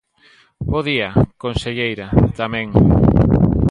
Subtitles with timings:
[0.69, 1.09] Bo día,
[1.43, 2.07] conselleira,
[2.39, 2.67] tamén.